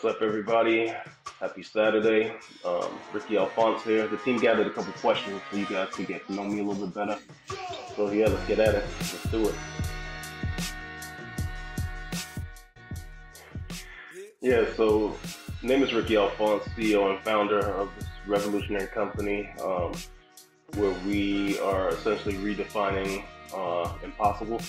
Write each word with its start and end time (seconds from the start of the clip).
What's 0.00 0.14
up, 0.14 0.22
everybody? 0.22 0.94
Happy 1.40 1.64
Saturday. 1.64 2.30
Um, 2.64 3.00
Ricky 3.12 3.36
Alphonse 3.36 3.82
here. 3.82 4.06
The 4.06 4.16
team 4.18 4.38
gathered 4.38 4.68
a 4.68 4.70
couple 4.70 4.92
questions 4.92 5.42
so 5.50 5.56
you 5.56 5.66
guys 5.66 5.88
can 5.92 6.04
get 6.04 6.24
to 6.28 6.34
know 6.34 6.44
me 6.44 6.60
a 6.60 6.62
little 6.62 6.86
bit 6.86 6.94
better. 6.94 7.18
So 7.96 8.08
yeah, 8.12 8.26
let's 8.26 8.46
get 8.46 8.60
at 8.60 8.76
it. 8.76 8.84
Let's 9.00 9.22
do 9.24 9.48
it. 9.48 9.54
Yeah, 14.40 14.66
so 14.76 15.16
name 15.64 15.82
is 15.82 15.92
Ricky 15.92 16.16
Alphonse, 16.16 16.62
CEO 16.76 17.10
and 17.10 17.18
founder 17.24 17.58
of 17.58 17.90
this 17.98 18.06
revolutionary 18.28 18.86
company, 18.86 19.50
um, 19.60 19.92
where 20.76 20.94
we 21.08 21.58
are 21.58 21.88
essentially 21.88 22.34
redefining 22.34 23.24
uh, 23.52 23.92
impossible 24.04 24.60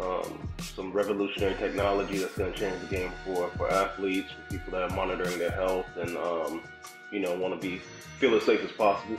um, 0.00 0.48
some 0.58 0.92
revolutionary 0.92 1.54
technology 1.56 2.18
that's 2.18 2.36
going 2.36 2.52
to 2.52 2.58
change 2.58 2.80
the 2.80 2.86
game 2.86 3.12
for, 3.24 3.48
for 3.56 3.70
athletes, 3.70 4.30
for 4.32 4.52
people 4.52 4.72
that 4.72 4.90
are 4.90 4.96
monitoring 4.96 5.38
their 5.38 5.50
health 5.50 5.86
and, 5.96 6.16
um, 6.16 6.62
you 7.10 7.20
know, 7.20 7.34
want 7.36 7.60
to 7.60 7.68
be 7.68 7.78
feel 8.18 8.34
as 8.34 8.44
safe 8.44 8.62
as 8.62 8.72
possible. 8.72 9.16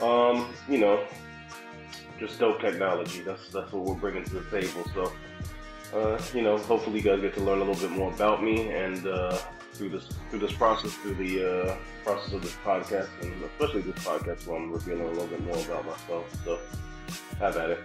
Um, 0.00 0.52
you 0.68 0.78
know, 0.78 1.04
just 2.18 2.38
dope 2.38 2.60
technology. 2.60 3.20
That's 3.22 3.48
that's 3.48 3.72
what 3.72 3.84
we're 3.84 3.94
bringing 3.94 4.24
to 4.24 4.40
the 4.40 4.60
table. 4.60 4.84
So, 4.94 5.12
uh, 5.94 6.20
you 6.34 6.42
know, 6.42 6.56
hopefully 6.56 6.98
you 6.98 7.02
guys 7.02 7.20
get 7.20 7.34
to 7.34 7.40
learn 7.40 7.60
a 7.60 7.64
little 7.64 7.88
bit 7.88 7.96
more 7.96 8.12
about 8.12 8.42
me 8.42 8.70
and 8.70 9.06
uh, 9.06 9.38
through 9.72 9.90
this 9.90 10.08
through 10.30 10.38
this 10.38 10.52
process, 10.52 10.94
through 10.94 11.14
the 11.14 11.72
uh, 11.72 11.76
process 12.04 12.32
of 12.32 12.42
this 12.42 12.56
podcast, 12.64 13.08
and 13.20 13.32
especially 13.44 13.82
this 13.82 14.02
podcast, 14.04 14.46
where 14.46 14.56
I'm 14.56 14.72
revealing 14.72 15.02
a 15.02 15.08
little 15.08 15.26
bit 15.26 15.44
more 15.44 15.56
about 15.56 15.84
myself. 15.84 16.44
So, 16.44 16.58
have 17.38 17.56
at 17.56 17.70
it. 17.70 17.80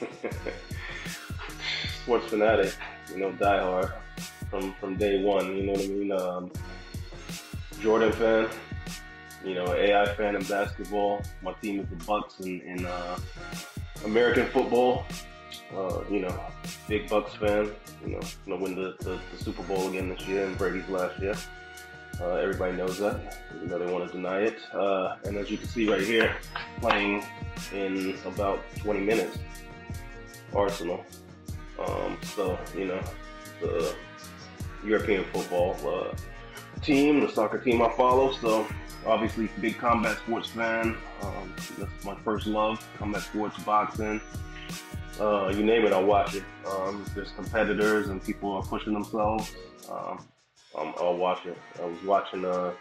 Sports 2.02 2.30
fanatic, 2.30 2.74
you 3.10 3.18
know, 3.18 3.32
diehard 3.32 3.92
from 4.50 4.72
from 4.74 4.96
day 4.96 5.22
one. 5.22 5.56
You 5.56 5.64
know 5.64 5.72
what 5.72 5.82
I 5.82 5.86
mean? 5.86 6.12
Um, 6.12 6.50
Jordan 7.80 8.12
fan, 8.12 8.48
you 9.44 9.54
know, 9.54 9.74
AI 9.74 10.06
fan 10.14 10.36
in 10.36 10.42
basketball. 10.44 11.22
My 11.42 11.52
team 11.54 11.80
is 11.80 11.88
the 11.88 11.96
Bucks 12.04 12.40
in, 12.40 12.60
in 12.62 12.86
uh, 12.86 13.18
American 14.04 14.46
football. 14.46 15.04
Uh, 15.74 16.02
you 16.10 16.20
know, 16.20 16.40
big 16.88 17.08
Bucs 17.08 17.36
fan. 17.38 17.70
You 18.04 18.14
know, 18.14 18.20
gonna 18.46 18.60
win 18.60 18.74
the, 18.74 18.96
the, 19.00 19.18
the, 19.32 19.44
Super 19.44 19.62
Bowl 19.64 19.88
again 19.88 20.08
this 20.08 20.26
year 20.26 20.46
and 20.46 20.56
Brady's 20.56 20.88
last 20.88 21.20
year. 21.20 21.34
Uh, 22.20 22.34
everybody 22.34 22.76
knows 22.76 22.98
that, 22.98 23.38
even 23.54 23.68
though 23.68 23.78
they 23.78 23.92
want 23.92 24.06
to 24.06 24.12
deny 24.12 24.40
it. 24.40 24.58
Uh, 24.72 25.16
and 25.24 25.36
as 25.36 25.50
you 25.50 25.58
can 25.58 25.68
see 25.68 25.88
right 25.88 26.00
here, 26.00 26.34
playing 26.80 27.22
in 27.72 28.16
about 28.24 28.60
20 28.78 29.00
minutes. 29.00 29.38
Arsenal. 30.54 31.04
Um, 31.78 32.18
so, 32.22 32.58
you 32.76 32.86
know, 32.86 33.02
the 33.60 33.94
European 34.84 35.24
football 35.32 35.76
uh, 35.86 36.14
team, 36.82 37.20
the 37.20 37.28
soccer 37.28 37.58
team 37.58 37.82
I 37.82 37.90
follow. 37.96 38.32
So, 38.32 38.66
obviously, 39.06 39.48
big 39.60 39.78
combat 39.78 40.18
sports 40.18 40.48
fan. 40.48 40.96
Um, 41.22 41.54
that's 41.78 42.04
my 42.04 42.16
first 42.24 42.46
love 42.46 42.84
combat 42.98 43.22
sports, 43.22 43.58
boxing. 43.62 44.20
Uh, 45.20 45.48
you 45.48 45.62
name 45.62 45.86
it, 45.86 45.92
I'll 45.92 46.04
watch 46.04 46.34
it. 46.34 46.44
Um, 46.70 47.04
there's 47.14 47.30
competitors 47.30 48.08
and 48.08 48.22
people 48.22 48.52
are 48.52 48.62
pushing 48.62 48.92
themselves. 48.92 49.54
Um, 49.90 50.26
I'll 50.76 51.16
watch 51.16 51.46
it. 51.46 51.56
I 51.80 51.86
was 51.86 52.02
watching, 52.02 52.44
uh, 52.44 52.72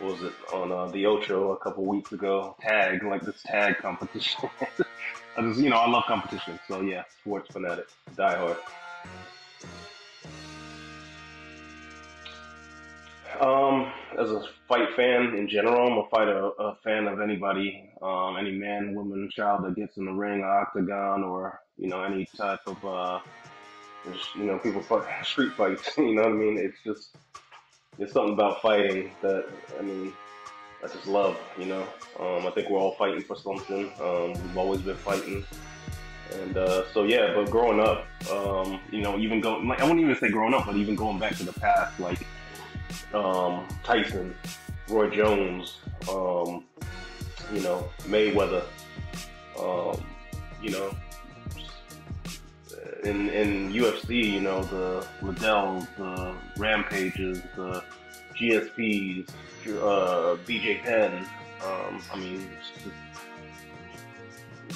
was 0.00 0.22
it, 0.22 0.32
on 0.52 0.72
uh, 0.72 0.86
the 0.88 1.06
Ocho 1.06 1.52
a 1.52 1.56
couple 1.56 1.84
weeks 1.84 2.12
ago, 2.12 2.56
tag, 2.60 3.02
like 3.02 3.22
this 3.22 3.42
tag 3.44 3.78
competition. 3.78 4.48
I 5.36 5.42
just, 5.42 5.60
you 5.60 5.70
know, 5.70 5.76
I 5.76 5.88
love 5.88 6.04
competition. 6.06 6.58
So 6.68 6.80
yeah, 6.80 7.04
sports 7.20 7.50
fanatic, 7.52 7.86
die 8.16 8.36
hard. 8.36 8.56
Um, 13.40 13.92
as 14.18 14.30
a 14.30 14.42
fight 14.66 14.88
fan 14.96 15.34
in 15.34 15.48
general, 15.48 15.86
I'm 15.86 15.98
a 15.98 16.08
fighter, 16.08 16.50
a 16.58 16.74
fan 16.82 17.06
of 17.06 17.20
anybody, 17.20 17.90
um, 18.00 18.36
any 18.38 18.52
man, 18.52 18.94
woman, 18.94 19.28
child 19.30 19.64
that 19.64 19.76
gets 19.76 19.98
in 19.98 20.06
the 20.06 20.12
ring, 20.12 20.42
octagon, 20.42 21.22
or 21.22 21.60
you 21.76 21.88
know, 21.88 22.02
any 22.02 22.26
type 22.36 22.60
of, 22.66 22.84
uh, 22.84 23.20
you 24.34 24.44
know, 24.44 24.58
people 24.58 24.82
fight 24.82 25.04
street 25.24 25.52
fights. 25.52 25.90
You 25.98 26.14
know 26.14 26.22
what 26.22 26.32
I 26.32 26.34
mean? 26.34 26.58
It's 26.58 26.78
just, 26.84 27.16
it's 27.98 28.12
something 28.12 28.34
about 28.34 28.60
fighting 28.62 29.10
that 29.22 29.46
I 29.78 29.82
mean, 29.82 30.12
I 30.82 30.88
just 30.88 31.06
love, 31.06 31.36
you 31.58 31.66
know. 31.66 31.82
Um, 32.20 32.46
I 32.46 32.50
think 32.50 32.68
we're 32.68 32.78
all 32.78 32.92
fighting 32.92 33.22
for 33.22 33.36
something. 33.36 33.90
Um, 34.00 34.32
we've 34.32 34.58
always 34.58 34.80
been 34.80 34.96
fighting. 34.96 35.44
And 36.32 36.56
uh, 36.56 36.84
so, 36.92 37.04
yeah, 37.04 37.32
but 37.34 37.50
growing 37.50 37.80
up, 37.80 38.04
um, 38.30 38.80
you 38.90 39.00
know, 39.00 39.18
even 39.18 39.40
going, 39.40 39.68
like, 39.68 39.80
I 39.80 39.84
wouldn't 39.84 40.00
even 40.00 40.16
say 40.16 40.28
growing 40.28 40.54
up, 40.54 40.66
but 40.66 40.76
even 40.76 40.94
going 40.94 41.18
back 41.18 41.36
to 41.36 41.44
the 41.44 41.52
past, 41.52 41.98
like 42.00 42.26
um, 43.14 43.66
Tyson, 43.84 44.34
Roy 44.88 45.08
Jones, 45.10 45.78
um, 46.10 46.64
you 47.52 47.60
know, 47.60 47.88
Mayweather, 48.02 48.64
um, 49.60 50.04
you 50.62 50.70
know, 50.70 50.94
in, 53.06 53.30
in 53.30 53.72
UFC, 53.72 54.32
you 54.32 54.40
know, 54.40 54.62
the 54.64 55.06
Liddells, 55.22 55.86
the 55.96 56.34
Rampages, 56.58 57.42
the 57.54 57.82
GSPs, 58.34 59.28
uh, 59.68 60.36
BJ 60.46 60.82
Penn. 60.82 61.26
Um, 61.64 62.02
I 62.12 62.18
mean, 62.18 62.48
just, 62.74 62.86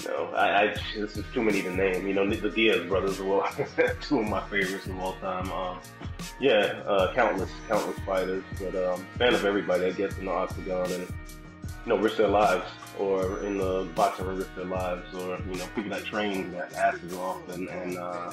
you 0.04 0.08
know, 0.08 0.26
I, 0.34 0.62
I 0.62 0.74
this 0.96 1.16
is 1.16 1.24
too 1.34 1.42
many 1.42 1.62
to 1.62 1.74
name. 1.74 2.06
You 2.06 2.14
know, 2.14 2.28
the 2.28 2.48
Diaz 2.48 2.86
brothers 2.86 3.20
were 3.20 3.42
two 4.00 4.20
of 4.20 4.28
my 4.28 4.40
favorites 4.48 4.86
of 4.86 4.98
all 4.98 5.14
time. 5.14 5.50
Um, 5.52 5.80
yeah, 6.38 6.82
uh, 6.86 7.12
countless, 7.14 7.50
countless 7.68 7.98
fighters, 8.00 8.44
but 8.58 8.74
um, 8.76 9.06
fan 9.18 9.34
of 9.34 9.44
everybody 9.44 9.84
that 9.84 9.96
gets 9.96 10.16
in 10.18 10.26
the 10.26 10.30
octagon 10.30 10.90
and 10.92 11.12
you 11.84 11.88
know 11.88 11.96
risk 11.96 12.16
their 12.16 12.28
lives, 12.28 12.66
or 12.98 13.40
in 13.44 13.58
the 13.58 13.88
boxing 13.94 14.26
ring 14.26 14.38
risk 14.38 14.54
their 14.54 14.64
lives, 14.64 15.14
or 15.14 15.38
you 15.50 15.56
know 15.56 15.66
people 15.74 15.90
that 15.90 16.04
train 16.04 16.50
that 16.52 16.72
asses 16.74 17.14
off 17.14 17.48
and, 17.50 17.68
and 17.68 17.98
uh, 17.98 18.32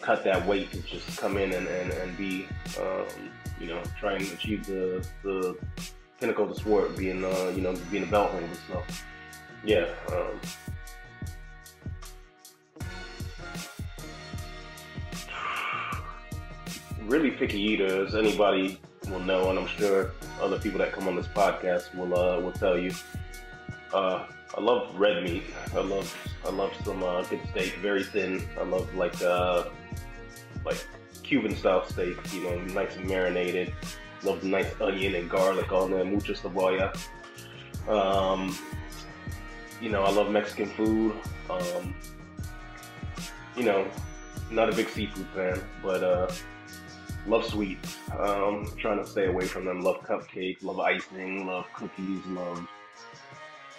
cut 0.00 0.24
that 0.24 0.46
weight 0.46 0.70
to 0.72 0.80
just 0.82 1.18
come 1.18 1.36
in 1.36 1.52
and, 1.52 1.66
and, 1.66 1.92
and 1.92 2.16
be 2.16 2.46
um, 2.80 3.06
you 3.60 3.66
know 3.68 3.82
try 3.98 4.14
and 4.14 4.22
achieve 4.32 4.66
the 4.66 5.06
the 5.22 5.56
pinnacle 6.20 6.44
of 6.44 6.50
the 6.54 6.60
sport, 6.60 6.96
being 6.96 7.24
uh, 7.24 7.52
you 7.54 7.62
know 7.62 7.74
being 7.90 8.02
a 8.02 8.06
belt 8.06 8.30
holder. 8.30 8.46
So 8.68 8.82
yeah. 9.64 9.86
Um, 10.12 10.40
really 17.06 17.30
picky 17.30 17.60
eater, 17.60 18.04
as 18.04 18.14
anybody 18.14 18.78
will 19.10 19.20
know, 19.20 19.50
and 19.50 19.58
I'm 19.58 19.66
sure 19.66 20.12
other 20.40 20.58
people 20.58 20.78
that 20.78 20.92
come 20.92 21.08
on 21.08 21.16
this 21.16 21.26
podcast 21.28 21.94
will 21.94 22.18
uh, 22.18 22.40
will 22.40 22.52
tell 22.52 22.78
you. 22.78 22.92
Uh, 23.92 24.26
I 24.56 24.60
love 24.60 24.94
red 24.98 25.22
meat. 25.22 25.44
I 25.74 25.80
love 25.80 26.14
I 26.46 26.50
love 26.50 26.72
some 26.84 27.02
uh, 27.02 27.22
good 27.24 27.40
steak, 27.50 27.76
very 27.76 28.04
thin. 28.04 28.46
I 28.58 28.64
love 28.64 28.94
like 28.94 29.20
uh, 29.22 29.64
like 30.64 30.86
Cuban 31.22 31.54
style 31.56 31.86
steak, 31.86 32.16
you 32.32 32.42
know, 32.42 32.58
nice 32.72 32.96
and 32.96 33.06
marinated. 33.06 33.74
Love 34.22 34.40
the 34.40 34.48
nice 34.48 34.72
onion 34.80 35.14
and 35.14 35.30
garlic 35.30 35.70
on 35.72 35.90
there, 35.90 36.04
mucho 36.04 36.32
cebolla. 36.32 36.96
Um, 37.88 38.56
you 39.80 39.90
know, 39.90 40.02
I 40.02 40.10
love 40.10 40.30
Mexican 40.30 40.66
food. 40.70 41.14
Um, 41.48 41.94
you 43.56 43.64
know, 43.64 43.86
not 44.50 44.68
a 44.68 44.72
big 44.72 44.88
seafood 44.88 45.26
fan, 45.34 45.60
but 45.82 46.02
uh, 46.02 46.28
love 47.28 47.44
sweets. 47.44 47.96
Um, 48.18 48.70
trying 48.78 48.98
to 48.98 49.06
stay 49.06 49.26
away 49.26 49.46
from 49.46 49.64
them. 49.64 49.82
Love 49.82 50.00
cupcakes, 50.00 50.62
love 50.62 50.80
icing, 50.80 51.46
love 51.46 51.66
cookies, 51.74 52.24
love 52.26 52.66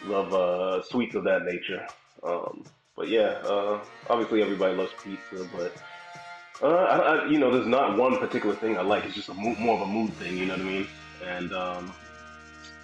love 0.05 0.33
uh, 0.33 0.83
sweets 0.83 1.15
of 1.15 1.23
that 1.25 1.43
nature. 1.43 1.85
Um, 2.23 2.63
but 2.95 3.09
yeah, 3.09 3.41
uh, 3.43 3.81
obviously 4.09 4.41
everybody 4.41 4.75
loves 4.75 4.91
pizza, 5.03 5.47
but 5.55 5.75
uh, 6.61 6.67
I, 6.67 6.97
I, 6.97 7.25
you 7.27 7.39
know, 7.39 7.51
there's 7.51 7.67
not 7.67 7.97
one 7.97 8.17
particular 8.17 8.55
thing 8.55 8.77
I 8.77 8.81
like. 8.81 9.05
It's 9.05 9.15
just 9.15 9.29
a 9.29 9.33
mo- 9.33 9.55
more 9.55 9.75
of 9.75 9.87
a 9.87 9.91
mood 9.91 10.13
thing. 10.13 10.37
You 10.37 10.45
know 10.45 10.53
what 10.53 10.61
I 10.61 10.65
mean? 10.65 10.87
And 11.25 11.53
um, 11.53 11.93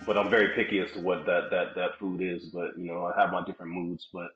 but 0.06 0.18
I'm 0.18 0.30
very 0.30 0.56
picky 0.56 0.80
as 0.80 0.92
to 0.94 1.02
what 1.02 1.26
that 1.26 1.50
that 1.52 1.76
that 1.76 2.00
food 2.00 2.22
is. 2.22 2.46
But 2.46 2.78
you 2.78 2.86
know, 2.86 3.06
I 3.06 3.20
have 3.20 3.32
my 3.32 3.44
different 3.46 3.74
moods. 3.74 4.08
But 4.14 4.30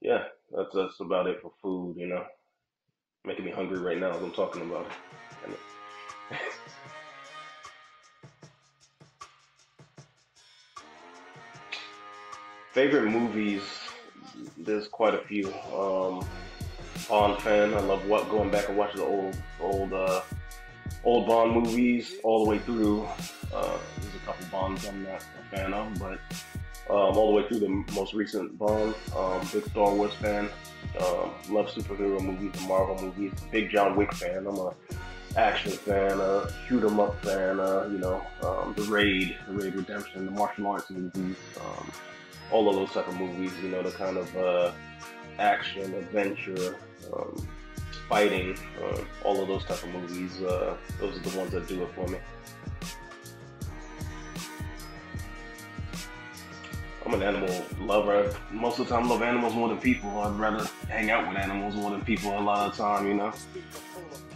yeah, 0.00 0.24
that's 0.56 0.74
that's 0.74 1.00
about 1.00 1.26
it 1.26 1.40
for 1.42 1.52
food. 1.60 1.96
You 1.96 2.06
know, 2.06 2.24
making 3.24 3.44
me 3.44 3.50
hungry 3.50 3.78
right 3.78 3.98
now 3.98 4.10
as 4.10 4.22
I'm 4.22 4.32
talking 4.32 4.62
about 4.62 4.86
it. 4.86 4.92
Favorite 12.72 13.10
movies? 13.10 13.62
There's 14.56 14.88
quite 14.88 15.14
a 15.14 15.18
few. 15.18 15.52
Um, 15.74 16.24
Bond 17.08 17.40
fan. 17.42 17.74
I 17.74 17.80
love 17.80 18.06
what 18.06 18.30
going 18.30 18.50
back 18.50 18.68
and 18.68 18.78
watching 18.78 19.00
the 19.00 19.06
old 19.06 19.36
old 19.60 19.92
uh, 19.92 20.22
old 21.04 21.26
Bond 21.26 21.52
movies 21.52 22.14
all 22.22 22.44
the 22.44 22.50
way 22.50 22.58
through. 22.58 23.04
Uh, 23.52 23.76
there's 24.00 24.14
a 24.14 24.18
couple 24.24 24.46
Bonds 24.50 24.86
I'm 24.86 25.02
not 25.04 25.22
a 25.22 25.56
fan 25.56 25.74
of, 25.74 25.98
but 25.98 26.18
um, 26.88 27.16
all 27.16 27.32
the 27.32 27.42
way 27.42 27.48
through 27.48 27.60
the 27.60 27.68
most 27.94 28.14
recent 28.14 28.58
Bond. 28.58 28.94
Um, 29.16 29.40
big 29.52 29.64
Star 29.68 29.92
Wars 29.94 30.14
fan. 30.14 30.48
Um, 30.98 31.30
love 31.50 31.68
superhero 31.68 32.20
movies 32.20 32.58
and 32.58 32.68
Marvel 32.68 32.98
movies. 33.00 33.32
Big 33.50 33.70
John 33.70 33.96
Wick 33.96 34.12
fan. 34.14 34.46
I'm 34.46 34.56
a 34.56 34.74
action 35.36 35.72
fan, 35.72 36.20
a 36.20 36.48
shoot 36.66 36.84
'em 36.84 37.00
up 37.00 37.22
fan. 37.24 37.58
Uh, 37.60 37.88
you 37.90 37.98
know, 37.98 38.24
um, 38.42 38.74
the 38.76 38.82
Raid, 38.82 39.36
the 39.46 39.54
Raid 39.54 39.74
Redemption, 39.74 40.26
the 40.26 40.30
martial 40.32 40.66
arts 40.66 40.90
movies. 40.90 41.36
Um, 41.60 41.92
all 42.50 42.68
of 42.68 42.76
those 42.76 42.92
type 42.92 43.08
of 43.08 43.16
movies. 43.16 43.52
You 43.62 43.70
know, 43.70 43.82
the 43.82 43.90
kind 43.92 44.18
of 44.18 44.36
uh, 44.36 44.72
action, 45.38 45.94
adventure, 45.94 46.76
um, 47.12 47.48
fighting, 48.08 48.58
uh, 48.82 48.98
all 49.24 49.40
of 49.40 49.48
those 49.48 49.64
type 49.64 49.82
of 49.82 49.88
movies. 49.90 50.40
Uh, 50.42 50.76
those 51.00 51.16
are 51.16 51.20
the 51.20 51.38
ones 51.38 51.52
that 51.52 51.66
do 51.66 51.82
it 51.82 51.88
for 51.94 52.06
me. 52.08 52.18
I'm 57.04 57.14
an 57.14 57.22
animal 57.22 57.64
lover. 57.80 58.32
Most 58.52 58.78
of 58.78 58.88
the 58.88 58.94
time, 58.94 59.04
I 59.04 59.08
love 59.08 59.22
animals 59.22 59.54
more 59.54 59.68
than 59.68 59.78
people. 59.78 60.20
I'd 60.20 60.38
rather 60.38 60.64
hang 60.88 61.10
out 61.10 61.26
with 61.28 61.36
animals 61.36 61.74
more 61.74 61.90
than 61.90 62.04
people 62.04 62.38
a 62.38 62.40
lot 62.40 62.68
of 62.68 62.76
the 62.76 62.82
time, 62.82 63.08
you 63.08 63.14
know. 63.14 63.32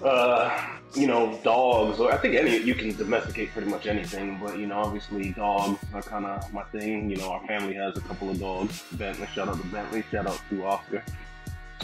Uh, 0.02 0.76
you 0.94 1.06
know, 1.06 1.38
dogs, 1.43 1.98
or 1.98 2.12
I 2.12 2.16
think 2.16 2.34
any 2.34 2.56
you 2.58 2.75
can 2.75 2.94
domesticate 2.96 3.50
pretty 3.50 3.69
much 3.69 3.87
anything, 3.87 4.38
but 4.43 4.58
you 4.58 4.66
know, 4.66 4.78
obviously 4.78 5.32
dogs 5.32 5.78
are 5.93 6.02
kind 6.02 6.26
of 6.26 6.52
my 6.52 6.62
thing. 6.64 7.10
You 7.10 7.16
know, 7.16 7.32
our 7.32 7.46
family 7.46 7.75
has 7.75 7.96
a 7.96 8.00
couple 8.02 8.31
of 8.31 8.38
dogs. 8.38 8.82
Bentley, 8.93 9.26
shout 9.34 9.48
out 9.48 9.60
to 9.60 9.66
Bentley, 9.66 10.04
shout 10.10 10.26
out 10.26 10.40
to 10.50 10.64
Oscar. 10.64 11.02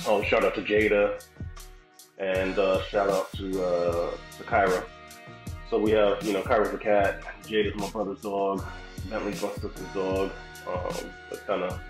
Oh, 0.06 0.22
shout 0.22 0.44
out 0.44 0.54
to 0.54 0.62
Jada, 0.62 1.22
and 2.18 2.58
uh, 2.58 2.82
shout 2.84 3.10
out 3.10 3.32
to 3.34 3.62
uh, 3.62 4.10
to 4.38 4.44
Kyra. 4.44 4.84
So 5.70 5.78
we 5.78 5.92
have, 5.92 6.22
you 6.22 6.34
know, 6.34 6.42
Kyra's 6.42 6.70
the 6.70 6.78
cat, 6.78 7.22
Jada's 7.44 7.74
my 7.76 7.88
brother's 7.88 8.20
dog, 8.20 8.62
Bentley's 9.08 9.42
my 9.42 9.48
sister's 9.52 9.94
dog. 9.94 10.30
Um, 10.68 10.94
that 11.30 11.46
kind 11.46 11.62
of, 11.62 11.80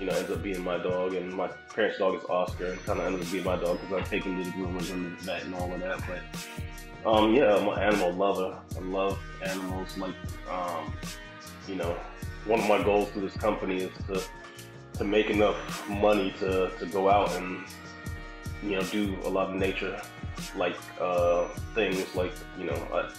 you 0.00 0.06
know, 0.06 0.12
ends 0.12 0.30
up 0.30 0.42
being 0.42 0.62
my 0.62 0.78
dog, 0.78 1.14
and 1.14 1.32
my 1.32 1.48
parents' 1.74 1.98
dog 1.98 2.16
is 2.16 2.24
Oscar, 2.28 2.72
and 2.72 2.84
kind 2.84 3.00
of 3.00 3.06
ends 3.06 3.26
up 3.26 3.32
being 3.32 3.44
my 3.44 3.56
dog 3.56 3.80
because 3.80 4.00
I've 4.00 4.10
taken 4.10 4.38
to 4.38 4.44
the 4.44 4.50
groomers 4.56 4.92
and 4.92 5.18
the 5.18 5.24
vet 5.24 5.44
and 5.44 5.54
all 5.54 5.72
of 5.72 5.80
that. 5.80 6.00
But 6.06 7.10
um, 7.10 7.34
yeah, 7.34 7.56
I'm 7.56 7.68
an 7.68 7.78
animal 7.78 8.12
lover. 8.12 8.58
I 8.76 8.80
love 8.80 9.18
animals. 9.44 9.96
Like, 9.98 10.14
um, 10.50 10.92
you 11.66 11.74
know, 11.74 11.96
one 12.44 12.60
of 12.60 12.68
my 12.68 12.82
goals 12.82 13.10
to 13.12 13.20
this 13.20 13.36
company 13.36 13.78
is 13.78 13.90
to 14.06 14.22
to 14.94 15.04
make 15.04 15.30
enough 15.30 15.88
money 15.88 16.34
to 16.40 16.70
to 16.78 16.86
go 16.86 17.08
out 17.08 17.34
and 17.36 17.64
you 18.62 18.70
know 18.70 18.82
do 18.82 19.16
a 19.24 19.28
lot 19.28 19.50
of 19.50 19.56
nature 19.56 20.00
like 20.56 20.76
uh, 21.00 21.48
things 21.74 22.14
like 22.14 22.32
you 22.58 22.64
know. 22.64 22.88
I, 22.92 23.10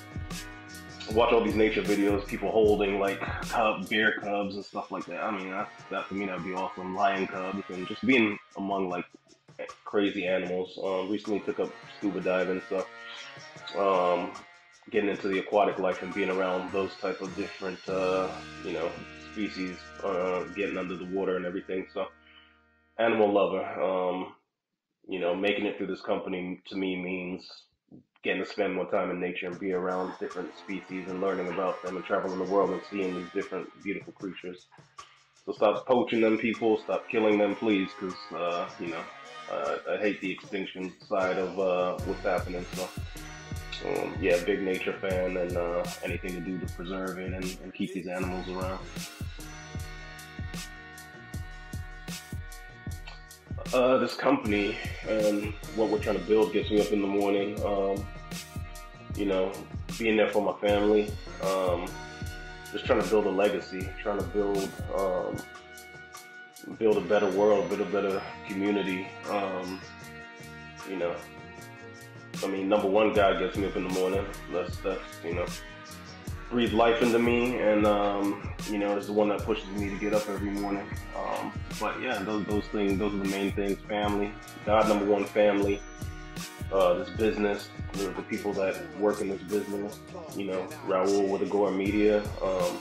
watch 1.13 1.33
all 1.33 1.43
these 1.43 1.55
nature 1.55 1.81
videos, 1.81 2.25
people 2.27 2.51
holding 2.51 2.99
like 2.99 3.19
cub, 3.19 3.89
bear 3.89 4.19
cubs 4.19 4.55
and 4.55 4.65
stuff 4.65 4.91
like 4.91 5.05
that. 5.05 5.23
I 5.23 5.31
mean, 5.31 5.49
that, 5.51 5.69
that 5.89 6.05
for 6.05 6.15
me 6.15 6.25
that'd 6.25 6.43
be 6.43 6.53
awesome. 6.53 6.95
Lion 6.95 7.27
cubs 7.27 7.63
and 7.69 7.87
just 7.87 8.05
being 8.05 8.37
among 8.57 8.89
like 8.89 9.05
crazy 9.85 10.25
animals. 10.25 10.79
Um, 10.83 11.09
recently 11.09 11.39
took 11.41 11.59
up 11.59 11.71
scuba 11.97 12.21
diving 12.21 12.61
stuff. 12.67 12.87
Um, 13.77 14.31
getting 14.91 15.09
into 15.09 15.27
the 15.27 15.39
aquatic 15.39 15.79
life 15.79 16.01
and 16.01 16.13
being 16.13 16.29
around 16.29 16.71
those 16.71 16.95
type 16.95 17.21
of 17.21 17.35
different, 17.35 17.79
uh, 17.87 18.29
you 18.65 18.73
know, 18.73 18.89
species, 19.31 19.77
uh, 20.03 20.43
getting 20.55 20.77
under 20.77 20.95
the 20.95 21.05
water 21.05 21.37
and 21.37 21.45
everything. 21.45 21.85
So, 21.93 22.07
animal 22.97 23.31
lover. 23.31 23.63
Um, 23.81 24.33
you 25.07 25.19
know, 25.19 25.35
making 25.35 25.65
it 25.65 25.77
through 25.77 25.87
this 25.87 26.01
company 26.01 26.61
to 26.67 26.75
me 26.75 26.95
means 27.01 27.47
getting 28.23 28.43
to 28.43 28.49
spend 28.49 28.75
more 28.75 28.89
time 28.91 29.11
in 29.11 29.19
nature 29.19 29.47
and 29.47 29.59
be 29.59 29.71
around 29.71 30.13
different 30.19 30.55
species 30.57 31.07
and 31.07 31.21
learning 31.21 31.47
about 31.47 31.81
them 31.83 31.95
and 31.95 32.05
traveling 32.05 32.37
the 32.37 32.51
world 32.51 32.69
and 32.69 32.81
seeing 32.89 33.15
these 33.15 33.31
different 33.33 33.67
beautiful 33.83 34.13
creatures. 34.13 34.67
So 35.45 35.53
stop 35.53 35.87
poaching 35.87 36.21
them 36.21 36.37
people, 36.37 36.77
stop 36.77 37.07
killing 37.09 37.37
them, 37.37 37.55
please, 37.55 37.89
because 37.99 38.17
uh, 38.35 38.69
you 38.79 38.87
know 38.87 39.03
uh, 39.51 39.77
I 39.91 39.97
hate 39.97 40.21
the 40.21 40.31
extinction 40.31 40.93
side 41.07 41.37
of 41.37 41.59
uh, 41.59 41.97
what's 42.05 42.21
happening. 42.21 42.65
So 42.73 42.89
um, 43.85 44.15
yeah, 44.19 44.43
big 44.43 44.61
nature 44.61 44.93
fan 44.99 45.37
and 45.37 45.55
uh, 45.55 45.85
anything 46.03 46.31
to 46.31 46.41
do 46.41 46.59
to 46.59 46.65
preserve 46.73 47.17
it 47.17 47.33
and, 47.33 47.57
and 47.63 47.73
keep 47.73 47.93
these 47.93 48.07
animals 48.07 48.47
around. 48.49 48.79
Uh, 53.71 53.99
this 53.99 54.15
company 54.15 54.75
and 55.07 55.53
what 55.75 55.89
we're 55.89 55.99
trying 55.99 56.17
to 56.17 56.25
build 56.25 56.51
gets 56.51 56.71
me 56.71 56.81
up 56.81 56.91
in 56.91 57.01
the 57.01 57.07
morning. 57.07 57.63
Um, 57.63 58.03
you 59.15 59.25
know, 59.25 59.51
being 59.99 60.17
there 60.17 60.29
for 60.29 60.41
my 60.41 60.59
family, 60.59 61.11
um, 61.43 61.85
just 62.71 62.85
trying 62.85 62.99
to 62.99 63.07
build 63.07 63.27
a 63.27 63.29
legacy, 63.29 63.87
trying 64.01 64.17
to 64.17 64.23
build 64.25 64.69
um, 64.97 65.37
build 66.79 66.97
a 66.97 67.01
better 67.01 67.29
world, 67.31 67.69
build 67.69 67.81
a 67.81 67.85
better 67.85 68.21
community. 68.47 69.07
Um, 69.29 69.79
you 70.89 70.95
know, 70.95 71.15
I 72.43 72.47
mean, 72.47 72.69
number 72.69 72.87
one, 72.87 73.13
God 73.13 73.37
gets 73.37 73.55
me 73.55 73.67
up 73.67 73.75
in 73.75 73.87
the 73.87 73.93
morning. 73.93 74.25
That's 74.51 74.77
that's 74.77 75.01
you 75.23 75.35
know, 75.35 75.45
breathe 76.49 76.73
life 76.73 77.01
into 77.01 77.19
me, 77.19 77.57
and 77.57 77.85
um, 77.85 78.53
you 78.69 78.77
know, 78.77 78.97
is 78.97 79.07
the 79.07 79.13
one 79.13 79.29
that 79.29 79.43
pushes 79.43 79.67
me 79.69 79.89
to 79.89 79.97
get 79.97 80.13
up 80.13 80.27
every 80.29 80.49
morning. 80.49 80.85
Um, 81.15 81.53
but 81.79 81.99
yeah, 82.01 82.19
those 82.19 82.45
those 82.45 82.65
things, 82.65 82.97
those 82.97 83.13
are 83.13 83.17
the 83.17 83.29
main 83.29 83.51
things. 83.51 83.79
Family, 83.87 84.31
God, 84.65 84.87
number 84.87 85.05
one, 85.05 85.25
family. 85.25 85.81
Uh, 86.71 86.93
this 86.93 87.09
business, 87.09 87.69
the, 87.93 88.09
the, 88.09 88.21
people 88.21 88.53
that 88.53 88.77
work 88.99 89.21
in 89.21 89.29
this 89.29 89.41
business, 89.41 89.97
you 90.35 90.45
know, 90.45 90.67
Raul 90.85 91.27
with 91.27 91.41
Agora 91.41 91.71
Media. 91.71 92.21
Um, 92.43 92.79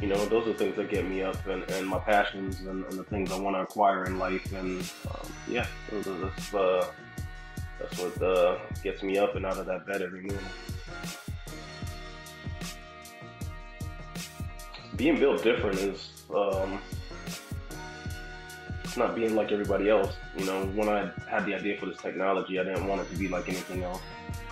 you 0.00 0.08
know, 0.08 0.26
those 0.26 0.48
are 0.48 0.52
things 0.52 0.74
that 0.74 0.90
get 0.90 1.08
me 1.08 1.22
up 1.22 1.46
and, 1.46 1.62
and 1.70 1.86
my 1.86 2.00
passions 2.00 2.60
and, 2.62 2.84
and 2.84 2.98
the 2.98 3.04
things 3.04 3.30
I 3.30 3.38
want 3.38 3.54
to 3.54 3.60
acquire 3.60 4.04
in 4.06 4.18
life. 4.18 4.52
And 4.52 4.80
um, 5.08 5.32
yeah, 5.48 5.66
that's, 5.92 6.52
uh, 6.52 6.90
that's 7.78 7.98
what 7.98 8.20
uh, 8.20 8.58
gets 8.82 9.02
me 9.04 9.16
up 9.16 9.36
and 9.36 9.46
out 9.46 9.58
of 9.58 9.66
that 9.66 9.86
bed 9.86 10.02
every 10.02 10.22
morning. 10.22 10.44
Being 14.96 15.18
built 15.18 15.42
different 15.42 15.78
is 15.78 16.10
um, 16.34 16.80
not 18.96 19.14
being 19.14 19.36
like 19.36 19.52
everybody 19.52 19.88
else. 19.88 20.14
You 20.36 20.46
know, 20.46 20.66
when 20.66 20.88
I 20.88 21.10
had 21.28 21.46
the 21.46 21.54
idea 21.54 21.78
for 21.78 21.86
this 21.86 21.98
technology, 21.98 22.58
I 22.58 22.64
didn't 22.64 22.86
want 22.86 23.02
it 23.02 23.10
to 23.10 23.16
be 23.16 23.28
like 23.28 23.48
anything 23.48 23.82
else. 23.82 24.00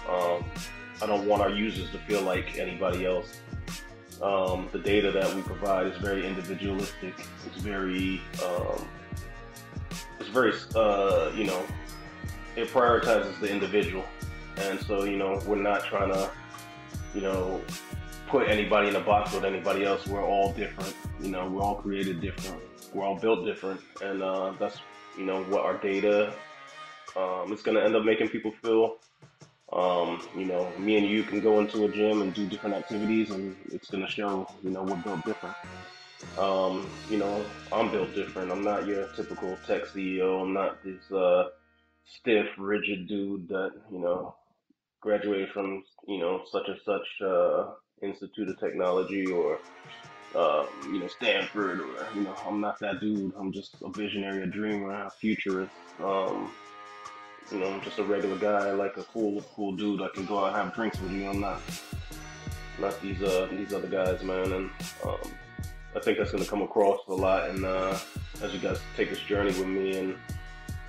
Um, 0.09 0.45
I 1.03 1.07
don't 1.07 1.27
want 1.27 1.43
our 1.43 1.51
users 1.51 1.91
to 1.91 1.99
feel 1.99 2.23
like 2.23 2.59
anybody 2.59 3.07
else. 3.07 3.41
Um, 4.23 4.69
the 4.73 4.79
data 4.79 5.11
that 5.13 5.35
we 5.35 5.43
provide 5.43 5.87
is 5.87 5.97
very 5.99 6.27
individualistic. 6.27 7.15
It's 7.47 7.61
very, 7.61 8.21
um, 8.45 8.87
it's 10.21 10.29
very, 10.29 10.53
uh, 10.75 11.33
you 11.35 11.45
know, 11.45 11.63
it 12.57 12.69
prioritizes 12.69 13.39
the 13.41 13.51
individual, 13.51 14.05
and 14.57 14.79
so 14.81 15.03
you 15.05 15.17
know 15.17 15.43
we're 15.47 15.57
not 15.57 15.85
trying 15.85 16.13
to, 16.13 16.31
you 17.15 17.21
know, 17.21 17.61
put 18.35 18.49
anybody 18.49 18.89
in 18.89 18.97
a 18.97 19.01
box 19.01 19.33
with 19.33 19.45
anybody 19.45 19.85
else. 19.85 20.09
We're 20.09 20.27
all 20.27 20.53
different. 20.55 20.93
You 21.21 21.31
know, 21.31 21.49
we're 21.49 21.63
all 21.63 21.77
created 21.77 22.21
different. 22.21 22.61
We're 22.93 23.05
all 23.05 23.17
built 23.17 23.47
different, 23.47 23.81
and 24.03 24.25
uh, 24.25 24.55
that's 24.59 24.77
you 25.17 25.25
know 25.25 25.45
what 25.45 25.65
our 25.65 25.79
data 25.79 26.35
um, 27.15 27.57
going 27.63 27.77
to 27.77 27.85
end 27.85 27.95
up 27.95 28.05
making 28.05 28.31
people 28.31 28.53
feel. 28.61 28.97
Um, 29.73 30.21
you 30.37 30.47
know, 30.47 30.69
me 30.79 30.97
and 30.97 31.09
you 31.09 31.23
can 31.23 31.43
go 31.43 31.61
into 31.61 31.85
a 31.85 31.89
gym 31.89 32.23
and 32.23 32.35
do 32.35 32.45
different 32.49 32.75
activities, 32.75 33.31
and 33.31 33.55
it's 33.67 33.87
to 33.87 34.05
show. 34.09 34.49
You 34.65 34.71
know, 34.71 34.83
we're 34.83 34.97
built 34.97 35.25
different. 35.25 35.55
Um, 36.37 36.91
you 37.09 37.19
know, 37.19 37.45
I'm 37.73 37.93
built 37.93 38.17
different. 38.17 38.51
I'm 38.51 38.65
not 38.65 38.85
your 38.85 39.07
typical 39.15 39.57
tech 39.65 39.85
CEO. 39.85 40.43
I'm 40.43 40.53
not 40.53 40.83
this 40.83 41.09
uh, 41.13 41.51
stiff, 42.05 42.47
rigid 42.59 43.07
dude 43.07 43.47
that 43.47 43.71
you 43.93 44.01
know 44.01 44.35
graduated 45.01 45.51
from 45.51 45.85
you 46.09 46.19
know 46.19 46.43
such 46.51 46.67
and 46.67 46.81
such 46.85 47.07
uh, 47.25 47.67
Institute 48.05 48.49
of 48.49 48.59
Technology 48.59 49.27
or 49.27 49.59
uh, 50.35 50.67
you 50.87 51.01
know 51.01 51.09
Stanford 51.09 51.81
or 51.81 52.07
you 52.15 52.23
know 52.23 52.35
I'm 52.47 52.61
not 52.61 52.79
that 52.81 53.01
dude. 53.01 53.33
I'm 53.39 53.53
just 53.53 53.77
a 53.83 53.91
visionary, 53.91 54.43
a 54.43 54.47
dreamer, 54.47 54.93
a 54.93 55.11
futurist. 55.11 55.73
Um, 56.03 56.51
you 57.53 57.59
know, 57.59 57.67
I'm 57.67 57.81
just 57.83 57.99
a 57.99 58.05
regular 58.05 58.39
guy, 58.39 58.73
like 58.73 58.97
a 58.97 59.05
cool, 59.05 59.43
cool 59.55 59.73
dude. 59.73 60.01
I 60.01 60.09
can 60.09 60.25
go 60.25 60.39
out 60.39 60.49
and 60.49 60.57
have 60.57 60.75
drinks 60.75 60.99
with 61.01 61.13
you. 61.13 61.29
I'm 61.29 61.41
not, 61.41 61.61
not 62.81 63.01
these 63.03 63.23
uh 63.23 63.49
these 63.51 63.73
other 63.73 63.89
guys, 63.89 64.23
man. 64.23 64.53
And 64.53 64.71
um, 65.05 65.19
I 65.95 66.01
think 66.01 66.19
that's 66.19 66.33
gonna 66.33 66.45
come 66.45 66.63
across 66.63 67.01
a 67.09 67.15
lot. 67.15 67.51
And 67.51 67.65
uh, 67.65 67.99
as 68.43 68.53
you 68.53 68.61
guys 68.61 68.81
take 68.97 69.11
this 69.11 69.21
journey 69.21 69.51
with 69.51 69.67
me 69.67 69.99
and 69.99 70.17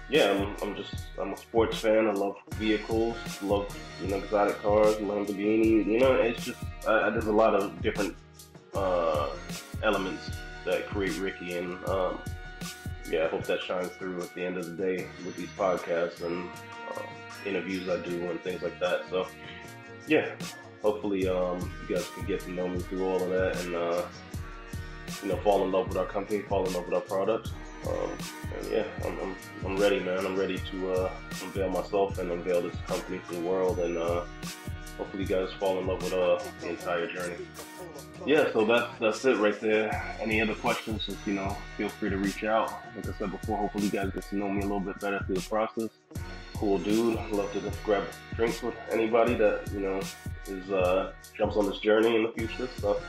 yeah, 0.09 0.31
I'm, 0.31 0.55
I'm 0.61 0.75
just 0.75 0.93
I'm 1.19 1.33
a 1.33 1.37
sports 1.37 1.79
fan. 1.79 2.07
I 2.07 2.11
love 2.11 2.35
vehicles, 2.51 3.15
love 3.41 3.75
you 4.01 4.09
know 4.09 4.17
exotic 4.17 4.61
cars, 4.61 4.95
Lamborghini. 4.97 5.85
You 5.85 5.99
know, 5.99 6.13
it's 6.13 6.45
just 6.45 6.59
I, 6.87 7.07
I, 7.07 7.09
there's 7.09 7.25
a 7.25 7.31
lot 7.31 7.55
of 7.55 7.81
different 7.81 8.15
uh, 8.73 9.29
elements 9.83 10.29
that 10.65 10.87
create 10.87 11.17
Ricky, 11.17 11.57
and 11.57 11.83
um, 11.89 12.19
yeah, 13.09 13.25
I 13.25 13.27
hope 13.29 13.43
that 13.45 13.61
shines 13.61 13.89
through 13.93 14.21
at 14.21 14.33
the 14.35 14.43
end 14.43 14.57
of 14.57 14.65
the 14.65 14.83
day 14.83 15.07
with 15.25 15.35
these 15.37 15.49
podcasts 15.57 16.21
and 16.23 16.49
uh, 16.91 17.01
interviews 17.45 17.89
I 17.89 17.97
do 18.01 18.29
and 18.29 18.39
things 18.41 18.61
like 18.61 18.79
that. 18.79 19.09
So 19.09 19.27
yeah, 20.07 20.29
hopefully 20.83 21.27
um, 21.27 21.71
you 21.87 21.95
guys 21.95 22.07
can 22.09 22.25
get 22.25 22.41
to 22.41 22.51
know 22.51 22.67
me 22.67 22.79
through 22.79 23.07
all 23.07 23.21
of 23.21 23.29
that 23.29 23.63
and. 23.65 23.75
Uh, 23.75 24.01
you 25.23 25.29
know, 25.29 25.37
fall 25.37 25.63
in 25.63 25.71
love 25.71 25.87
with 25.87 25.97
our 25.97 26.05
company, 26.05 26.41
fall 26.41 26.65
in 26.65 26.73
love 26.73 26.85
with 26.85 26.93
our 26.93 27.01
product. 27.01 27.51
Um, 27.87 28.11
and 28.59 28.71
yeah, 28.71 28.85
I'm, 29.03 29.19
I'm, 29.19 29.35
I'm, 29.65 29.77
ready, 29.77 29.99
man. 29.99 30.25
I'm 30.25 30.35
ready 30.35 30.57
to 30.71 30.93
uh, 30.93 31.11
unveil 31.43 31.69
myself 31.69 32.17
and 32.17 32.31
unveil 32.31 32.61
this 32.61 32.75
company 32.87 33.21
to 33.29 33.35
the 33.35 33.41
world, 33.41 33.79
and 33.79 33.97
uh, 33.97 34.23
hopefully, 34.97 35.23
you 35.23 35.29
guys 35.29 35.51
fall 35.53 35.79
in 35.79 35.87
love 35.87 36.01
with 36.01 36.13
uh, 36.13 36.39
the 36.61 36.69
entire 36.69 37.07
journey. 37.07 37.35
Yeah, 38.25 38.51
so 38.53 38.65
that's 38.65 38.87
that's 38.99 39.25
it 39.25 39.37
right 39.37 39.59
there. 39.59 40.17
Any 40.19 40.41
other 40.41 40.55
questions? 40.55 41.05
Just 41.05 41.25
you 41.27 41.33
know, 41.33 41.55
feel 41.77 41.89
free 41.89 42.09
to 42.09 42.17
reach 42.17 42.43
out. 42.43 42.73
Like 42.95 43.07
I 43.07 43.13
said 43.19 43.31
before, 43.31 43.57
hopefully, 43.57 43.85
you 43.85 43.91
guys 43.91 44.11
get 44.11 44.23
to 44.23 44.35
know 44.35 44.49
me 44.49 44.59
a 44.59 44.63
little 44.63 44.79
bit 44.79 44.99
better 44.99 45.19
through 45.25 45.35
the 45.35 45.49
process. 45.49 45.89
Cool 46.55 46.79
dude. 46.79 47.15
Love 47.31 47.51
to 47.53 47.61
just 47.61 47.83
grab 47.83 48.03
drinks 48.35 48.63
with 48.63 48.75
anybody 48.89 49.35
that 49.35 49.69
you 49.73 49.81
know 49.81 49.99
is 50.47 50.71
uh, 50.71 51.11
jumps 51.37 51.55
on 51.55 51.67
this 51.67 51.79
journey 51.79 52.15
in 52.15 52.23
the 52.23 52.31
future. 52.31 52.67
So 52.79 52.99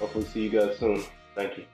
hopefully, 0.00 0.24
see 0.24 0.42
you 0.42 0.50
guys 0.50 0.78
soon. 0.78 1.04
Thank 1.36 1.58
you. 1.58 1.64